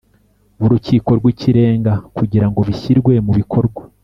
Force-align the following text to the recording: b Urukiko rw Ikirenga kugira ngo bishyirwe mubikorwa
b 0.59 0.61
Urukiko 0.67 1.09
rw 1.19 1.25
Ikirenga 1.33 1.93
kugira 2.17 2.45
ngo 2.49 2.59
bishyirwe 2.67 3.13
mubikorwa 3.25 3.81